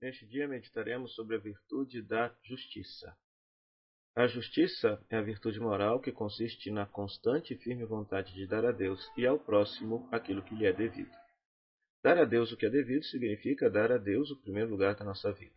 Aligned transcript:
Neste 0.00 0.26
dia 0.26 0.48
meditaremos 0.48 1.14
sobre 1.14 1.36
a 1.36 1.38
virtude 1.38 2.00
da 2.00 2.34
justiça. 2.42 3.14
A 4.16 4.26
justiça 4.26 5.04
é 5.10 5.16
a 5.16 5.22
virtude 5.22 5.60
moral 5.60 6.00
que 6.00 6.10
consiste 6.10 6.70
na 6.70 6.86
constante 6.86 7.52
e 7.52 7.58
firme 7.58 7.84
vontade 7.84 8.32
de 8.32 8.46
dar 8.46 8.64
a 8.64 8.72
Deus 8.72 9.00
e 9.16 9.26
ao 9.26 9.38
próximo 9.38 10.08
aquilo 10.10 10.42
que 10.42 10.54
lhe 10.54 10.66
é 10.66 10.72
devido. 10.72 11.14
Dar 12.02 12.16
a 12.16 12.24
Deus 12.24 12.50
o 12.50 12.56
que 12.56 12.64
é 12.64 12.70
devido 12.70 13.04
significa 13.04 13.68
dar 13.68 13.92
a 13.92 13.98
Deus 13.98 14.30
o 14.30 14.40
primeiro 14.40 14.70
lugar 14.70 14.94
da 14.94 15.04
nossa 15.04 15.30
vida. 15.32 15.54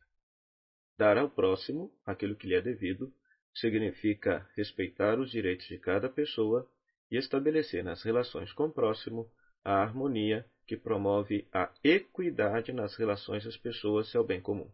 Dar 0.98 1.18
ao 1.18 1.30
próximo 1.30 1.90
aquilo 2.06 2.36
que 2.36 2.46
lhe 2.46 2.56
é 2.56 2.62
devido 2.62 3.14
significa 3.56 4.48
respeitar 4.56 5.20
os 5.20 5.32
direitos 5.32 5.66
de 5.68 5.80
cada 5.80 6.10
pessoa 6.10 6.70
e 7.10 7.18
estabelecer 7.18 7.82
nas 7.82 8.04
relações 8.04 8.52
com 8.52 8.66
o 8.66 8.74
próximo 8.74 9.32
a 9.64 9.82
harmonia 9.82 10.46
que 10.66 10.78
promove 10.78 11.48
a 11.52 11.72
equidade 11.84 12.72
nas 12.72 12.96
relações 12.96 13.44
das 13.44 13.58
pessoas 13.58 14.14
e 14.14 14.18
ao 14.18 14.24
bem 14.24 14.42
comum. 14.42 14.70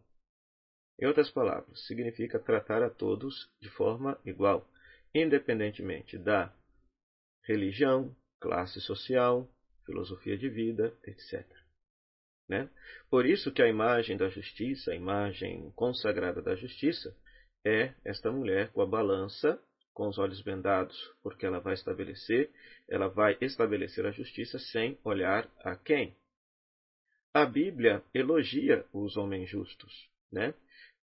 Em 0.98 1.06
outras 1.06 1.30
palavras, 1.30 1.86
significa 1.86 2.38
tratar 2.38 2.82
a 2.82 2.90
todos 2.90 3.50
de 3.60 3.70
forma 3.70 4.20
igual, 4.24 4.68
independentemente 5.14 6.18
da 6.18 6.52
religião, 7.44 8.14
classe 8.38 8.80
social, 8.80 9.48
filosofia 9.84 10.36
de 10.36 10.48
vida, 10.48 10.94
etc. 11.04 11.46
Né? 12.48 12.68
Por 13.08 13.24
isso 13.24 13.52
que 13.52 13.62
a 13.62 13.68
imagem 13.68 14.16
da 14.16 14.28
justiça, 14.28 14.92
a 14.92 14.96
imagem 14.96 15.70
consagrada 15.72 16.42
da 16.42 16.54
justiça, 16.54 17.16
é 17.64 17.94
esta 18.04 18.30
mulher 18.30 18.70
com 18.72 18.80
a 18.82 18.86
balança, 18.86 19.62
com 20.00 20.08
os 20.08 20.16
olhos 20.16 20.40
vendados, 20.40 20.96
porque 21.22 21.44
ela 21.44 21.60
vai 21.60 21.74
estabelecer, 21.74 22.50
ela 22.88 23.08
vai 23.08 23.36
estabelecer 23.38 24.06
a 24.06 24.10
justiça 24.10 24.58
sem 24.58 24.98
olhar 25.04 25.46
a 25.58 25.76
quem. 25.76 26.16
A 27.34 27.44
Bíblia 27.44 28.02
elogia 28.14 28.86
os 28.94 29.18
homens 29.18 29.50
justos, 29.50 30.08
né? 30.32 30.54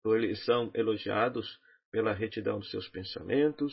Eles 0.04 0.44
são 0.46 0.72
elogiados 0.74 1.62
pela 1.92 2.12
retidão 2.12 2.58
dos 2.58 2.72
seus 2.72 2.90
pensamentos, 2.90 3.72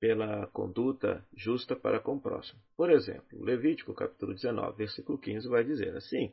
pela 0.00 0.46
conduta 0.46 1.22
justa 1.36 1.76
para 1.76 2.00
com 2.00 2.14
o 2.14 2.20
próximo. 2.22 2.58
Por 2.74 2.90
exemplo, 2.90 3.44
Levítico 3.44 3.92
capítulo 3.92 4.32
19, 4.32 4.78
versículo 4.78 5.18
15 5.18 5.46
vai 5.46 5.62
dizer 5.62 5.94
assim: 5.94 6.32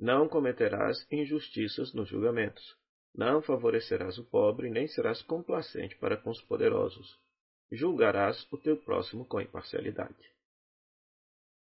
Não 0.00 0.26
cometerás 0.26 1.06
injustiças 1.12 1.92
nos 1.92 2.08
julgamentos, 2.08 2.64
não 3.14 3.42
favorecerás 3.42 4.16
o 4.16 4.24
pobre, 4.24 4.70
nem 4.70 4.88
serás 4.88 5.20
complacente 5.20 5.98
para 5.98 6.16
com 6.16 6.30
os 6.30 6.40
poderosos. 6.40 7.25
Julgarás 7.70 8.46
o 8.52 8.56
teu 8.56 8.76
próximo 8.76 9.24
com 9.24 9.40
imparcialidade. 9.40 10.30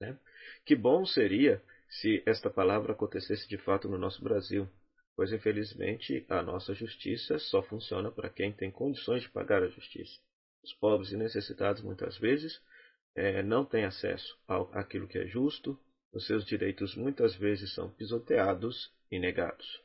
Né? 0.01 0.19
Que 0.65 0.75
bom 0.75 1.07
seria 1.07 1.63
se 1.89 2.23
esta 2.27 2.51
palavra 2.51 2.93
acontecesse 2.93 3.49
de 3.49 3.59
fato 3.59 3.89
no 3.89 3.99
nosso 3.99 4.23
Brasil, 4.23 4.69
pois 5.15 5.33
infelizmente 5.33 6.25
a 6.29 6.43
nossa 6.43 6.75
justiça 6.75 7.39
só 7.39 7.63
funciona 7.63 8.11
para 8.11 8.31
quem 8.31 8.53
tem 8.53 8.71
condições 8.71 9.23
de 9.23 9.31
pagar 9.31 9.63
a 9.63 9.69
justiça. 9.69 10.19
Os 10.63 10.73
pobres 10.75 11.13
e 11.13 11.17
necessitados 11.17 11.83
muitas 11.83 12.17
vezes 12.19 12.61
é, 13.15 13.43
não 13.43 13.65
têm 13.65 13.85
acesso 13.85 14.39
àquilo 14.73 15.07
que 15.07 15.19
é 15.19 15.27
justo, 15.27 15.79
os 16.13 16.27
seus 16.27 16.45
direitos 16.45 16.95
muitas 16.95 17.35
vezes 17.35 17.75
são 17.75 17.91
pisoteados 17.91 18.93
e 19.11 19.19
negados. 19.19 19.83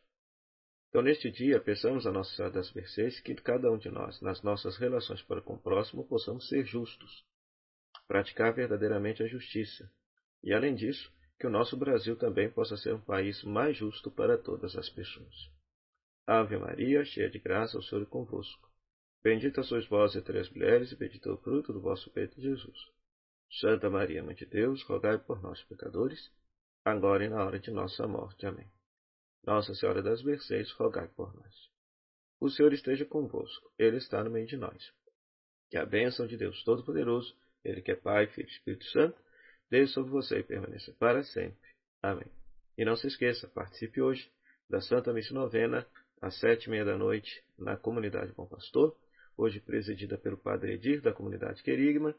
Então, 0.89 1.01
neste 1.01 1.29
dia, 1.29 1.59
peçamos 1.59 2.07
a 2.07 2.11
Nossa 2.11 2.33
Senhora 2.35 2.53
das 2.53 2.71
Mercês 2.73 3.19
que 3.19 3.35
cada 3.35 3.71
um 3.71 3.77
de 3.77 3.89
nós, 3.89 4.21
nas 4.21 4.41
nossas 4.41 4.77
relações 4.77 5.21
para 5.21 5.41
com 5.41 5.55
o 5.55 5.61
próximo, 5.61 6.07
possamos 6.07 6.47
ser 6.47 6.65
justos, 6.65 7.25
praticar 8.07 8.53
verdadeiramente 8.53 9.21
a 9.21 9.27
justiça. 9.27 9.91
E, 10.43 10.53
além 10.53 10.75
disso, 10.75 11.11
que 11.39 11.45
o 11.45 11.49
nosso 11.49 11.75
Brasil 11.77 12.15
também 12.15 12.49
possa 12.49 12.77
ser 12.77 12.93
um 12.93 13.01
país 13.01 13.43
mais 13.43 13.77
justo 13.77 14.09
para 14.09 14.37
todas 14.37 14.75
as 14.75 14.89
pessoas. 14.89 15.35
Ave 16.25 16.57
Maria, 16.57 17.05
cheia 17.05 17.29
de 17.29 17.39
graça, 17.39 17.77
o 17.77 17.83
Senhor 17.83 18.01
é 18.01 18.05
convosco. 18.05 18.67
Bendita 19.23 19.63
sois 19.63 19.85
vós 19.87 20.15
entre 20.15 20.39
as 20.39 20.49
mulheres, 20.49 20.91
e 20.91 20.95
bendito 20.95 21.29
é 21.29 21.33
o 21.33 21.37
fruto 21.37 21.73
do 21.73 21.81
vosso 21.81 22.09
peito, 22.11 22.41
Jesus. 22.41 22.77
Santa 23.59 23.89
Maria, 23.89 24.23
Mãe 24.23 24.35
de 24.35 24.45
Deus, 24.45 24.83
rogai 24.83 25.17
por 25.17 25.41
nós, 25.41 25.63
pecadores, 25.63 26.31
agora 26.83 27.25
e 27.25 27.29
na 27.29 27.43
hora 27.43 27.59
de 27.59 27.71
nossa 27.71 28.07
morte. 28.07 28.45
Amém. 28.45 28.69
Nossa 29.47 29.73
Senhora 29.73 30.03
das 30.03 30.21
Mercês, 30.23 30.69
rogai 30.73 31.07
por 31.07 31.33
nós. 31.33 31.69
O 32.37 32.49
Senhor 32.49 32.73
esteja 32.73 33.05
convosco, 33.05 33.71
Ele 33.79 33.95
está 33.95 34.21
no 34.21 34.29
meio 34.29 34.45
de 34.45 34.57
nós. 34.57 34.91
Que 35.69 35.77
a 35.77 35.85
bênção 35.85 36.27
de 36.27 36.35
Deus 36.35 36.61
Todo-Poderoso, 36.65 37.33
Ele 37.63 37.81
que 37.81 37.91
é 37.91 37.95
Pai, 37.95 38.27
Filho 38.27 38.49
e 38.49 38.51
Espírito 38.51 38.83
Santo, 38.87 39.17
desça 39.69 39.93
sobre 39.93 40.11
você 40.11 40.39
e 40.39 40.43
permaneça 40.43 40.93
para 40.99 41.23
sempre. 41.23 41.69
Amém. 42.03 42.29
E 42.77 42.83
não 42.83 42.97
se 42.97 43.07
esqueça, 43.07 43.47
participe 43.47 44.01
hoje 44.01 44.29
da 44.69 44.81
Santa 44.81 45.13
Missa 45.13 45.33
Novena, 45.33 45.87
às 46.21 46.37
sete 46.41 46.65
e 46.65 46.69
meia 46.69 46.83
da 46.83 46.97
noite, 46.97 47.41
na 47.57 47.77
Comunidade 47.77 48.33
Bom 48.33 48.47
Pastor, 48.47 48.97
hoje 49.37 49.61
presidida 49.61 50.17
pelo 50.17 50.37
Padre 50.37 50.73
Edir, 50.73 51.01
da 51.01 51.13
Comunidade 51.13 51.63
Querigma, 51.63 52.13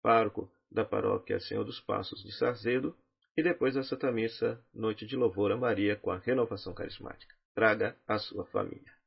pároco 0.00 0.48
da 0.70 0.84
Paróquia 0.84 1.40
Senhor 1.40 1.64
dos 1.64 1.80
Passos 1.80 2.22
de 2.22 2.32
Sarzedo, 2.38 2.96
e 3.38 3.42
depois 3.42 3.76
a 3.76 3.84
Santa 3.84 4.10
Missa, 4.10 4.60
noite 4.74 5.06
de 5.06 5.14
louvor 5.14 5.52
a 5.52 5.56
Maria 5.56 5.94
com 5.94 6.10
a 6.10 6.18
renovação 6.18 6.74
carismática. 6.74 7.36
Traga 7.54 7.96
a 8.04 8.18
sua 8.18 8.44
família. 8.46 8.97